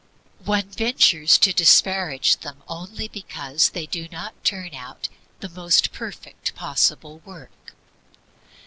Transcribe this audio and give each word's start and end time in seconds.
One 0.45 0.67
ventures 0.67 1.37
to 1.37 1.53
disparage 1.53 2.37
them 2.37 2.63
only 2.67 3.07
because 3.07 3.69
they 3.69 3.85
do 3.85 4.07
not 4.07 4.33
turn 4.43 4.73
out 4.73 5.09
the 5.41 5.49
most 5.49 5.91
perfect 5.91 6.55
possible 6.55 7.19
work. 7.19 7.75